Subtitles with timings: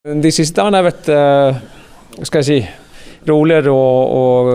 [0.00, 1.58] De siste dagene har vært uh,
[2.24, 2.60] skal jeg si,
[3.28, 4.46] roligere og, og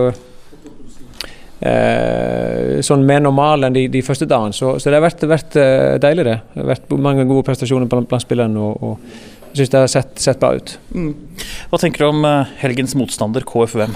[1.62, 4.56] uh, sånn mer normal enn de, de første dagene.
[4.58, 6.34] Så, så, det har vært, vært uh, deilig, det.
[6.50, 8.58] Det har vært mange gode prestasjoner blant, blant spillerne.
[8.58, 8.98] og, og
[9.52, 10.74] jeg syns det har sett, sett bra ut.
[10.90, 11.14] Mm.
[11.70, 12.26] Hva tenker du om
[12.64, 13.94] helgens motstander, KFUM?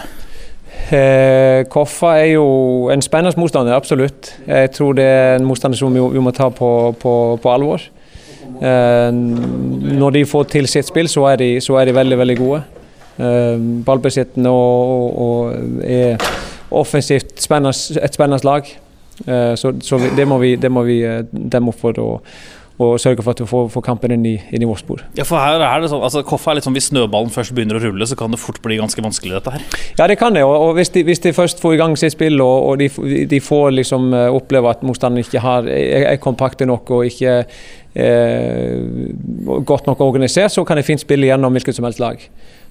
[0.94, 2.46] Eh, Koffa er jo
[2.94, 4.36] en spennende motstander, absolutt.
[4.46, 7.90] Jeg tror det er en motstander som vi, vi må ta på, på, på alvor.
[8.60, 9.10] Eh,
[10.00, 12.62] når de får til sitt spill, så er de, så er de veldig, veldig gode.
[13.18, 15.54] Eh, ballbesittende og, og,
[15.84, 16.16] er
[16.70, 18.68] offensivt spennende, et spennende lag.
[19.26, 22.00] Eh, så, så det må vi, det må vi demme opp for.
[22.00, 22.32] Og,
[22.80, 25.02] og sørge for at du får, får kampen inn i, inn i vårt spor.
[25.18, 27.78] Ja, for her er det sånn, altså Koffa er litt sånn, Hvis snøballen først begynner
[27.78, 29.66] å rulle, så kan det fort bli ganske vanskelig, dette her?
[29.98, 30.46] Ja, det kan det.
[30.48, 32.88] og, og hvis, de, hvis, de, først får i gang sitt spill, og, og de,
[33.30, 37.36] de, får liksom oppleve at motstanderen ikke har, er, er kompakte nok og ikke
[37.94, 38.80] eh,
[39.66, 42.22] godt nok organisert, så kan de fint spille gjennom hvilket som helst lag.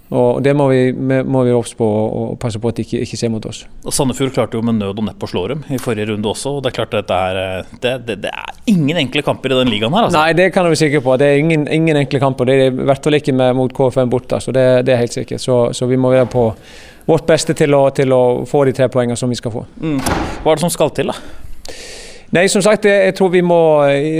[0.09, 3.17] Og Det må vi, må vi obs på og passe på at de ikke, ikke
[3.19, 3.61] ser mot oss.
[3.85, 6.55] Og Sandefjord klarte jo med nød og neppe å slå dem i forrige runde også.
[6.57, 9.59] og Det er klart at det er, det, det, det er ingen enkle kamper i
[9.61, 10.07] den ligaen her.
[10.07, 10.17] Altså.
[10.17, 11.17] Nei, det kan du være sikker på.
[11.21, 12.49] Det er ingen, ingen enkle kamper.
[12.49, 14.41] Det er i hvert fall ikke med, mot KFM borte.
[14.41, 15.45] Så det, det, er helt sikkert.
[15.45, 16.47] Så, så, vi må være på
[17.09, 19.67] vårt beste til å, til å få de tre poengene som vi skal få.
[19.77, 20.01] Mm.
[20.41, 21.37] Hva er det som skal til, da?
[22.33, 23.61] Nei, som sagt, jeg tror vi må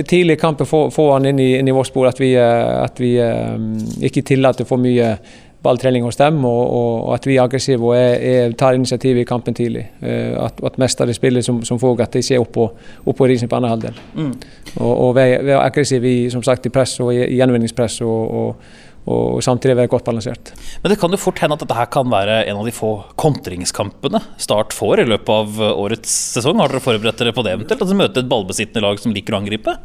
[0.09, 2.07] tidlig i kampen få, få han inn i, inn i vårt spor.
[2.09, 5.15] At vi, eh, at vi um, ikke tillater for mye
[5.63, 9.25] balltrening hos dem, og, og at vi er aggressive og er, er, tar initiativ i
[9.27, 9.85] kampen tidlig.
[10.01, 12.67] Uh, at, at mest av det spillet som, som får at de ser opp på,
[13.05, 14.03] opp på risen på andre halvdel.
[14.15, 14.33] Mm.
[14.77, 18.01] Og, og være aggressive i, som sagt, i press og i, i gjenvinningspress.
[18.01, 18.77] og, og
[19.09, 20.51] og samtidig være godt balansert.
[20.83, 22.91] Men det kan jo fort hende at dette her kan være en av de få
[23.19, 26.61] kontringskampene Start får i løpet av årets sesong.
[26.61, 27.81] Har dere forberedt dere på det eventuelt?
[27.81, 29.75] At de møter et ballbesittende lag som liker å angripe?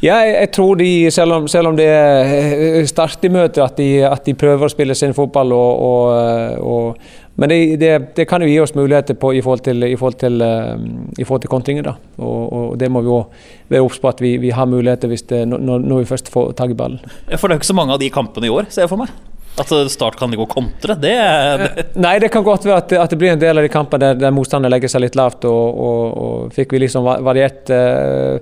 [0.00, 3.88] Ja, jeg, tror de, selv om, selv om det er Start i møtet, at de,
[4.08, 8.42] at de prøver å spille sin fotball og, og, og men det, det, det, kan
[8.44, 11.86] jo gi oss muligheter på, i forhold til, i forhold til, uh, forhold til kontringer.
[11.86, 11.94] Da.
[12.20, 15.24] Og, og, det må vi òg være obs på at vi, vi, har muligheter hvis
[15.30, 17.00] det, når, når, vi først får tak i ballen.
[17.32, 19.00] For det er jo ikke så mange av de kampene i år, ser jeg for
[19.00, 19.14] meg?
[19.60, 20.98] At Start kan ligge og kontre?
[21.00, 21.70] Det, det.
[21.80, 24.04] Eh, nei, det kan godt være at, at, det blir en del av de kampene
[24.04, 25.48] der, der motstanderen legger seg litt lavt.
[25.48, 28.36] Og, og fikk vi liksom variert uh,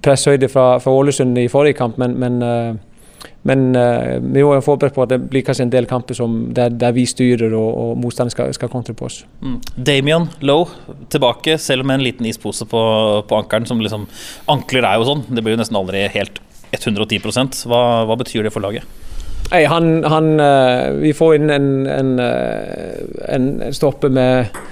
[0.00, 2.95] presshøyde fra, fra, Ålesund i forrige kamp, men, men uh,
[3.46, 6.18] men uh, vi er forberedt på at det blir kanskje en del kamper
[6.56, 9.20] der, der, vi styrer og, og motstanderen skal, skal kontre på oss.
[9.40, 9.58] Mm.
[9.76, 12.82] Damian Lowe tilbake, selv med en liten ispose på,
[13.28, 13.66] på ankelen.
[13.66, 14.06] som liksom,
[14.50, 16.40] Ankler er jo sånn, det blir jo nesten aldri helt
[16.74, 18.86] 110% hva, hva betyr det for laget?
[19.52, 24.64] Hey, han, han, uh, Vi får inn en, en, uh, en stopper med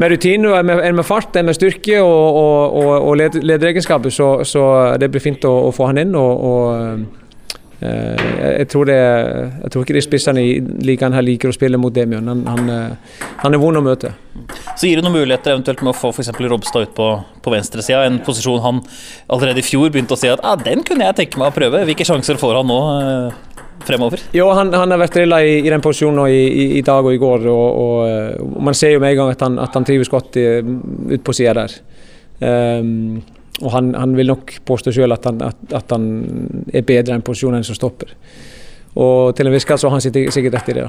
[0.00, 4.08] med rutine, med, med, fart, med styrke og, og, og, og lederegenskaper.
[4.08, 4.62] Så, så,
[4.96, 6.14] det blir fint å, å få han inn.
[6.16, 7.02] og Eh,
[7.80, 8.96] jeg tror, det,
[9.62, 12.26] jeg tror ikke de spissene i ligaen her liker å spille mot Demion.
[12.28, 14.12] Han, han, eh, han, er vond å møte.
[14.76, 16.28] Så gir det noen muligheter eventuelt med å få f.eks.
[16.50, 17.08] Robstad ut på,
[17.40, 18.82] på venstresida, en posisjon han
[19.32, 21.82] allerede i fjor begynte å si at ah, den kunne jeg tenke meg å prøve.
[21.88, 22.78] Hvilke sjanser får han nå?
[23.00, 24.28] Eh, fremover?
[24.36, 27.16] Jo, han, han har vært drilla i, i, den posisjonen i, i, i, dag og
[27.16, 27.48] i går.
[27.48, 30.36] Og, og, og man ser jo med en gang at han, at han trives godt
[30.36, 31.80] ut på sida der.
[32.40, 33.22] Um,
[33.60, 36.08] og han, han, vil nok påstå sjøl at at, at han
[36.72, 38.14] er bedre enn posisjonen som stopper.
[39.00, 40.88] Og til en viss grad så har han sikkert rett i det.